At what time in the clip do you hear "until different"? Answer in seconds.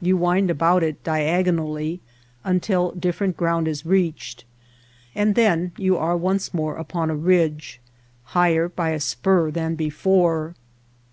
2.42-3.36